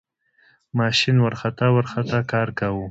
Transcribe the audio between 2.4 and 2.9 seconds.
کاوه.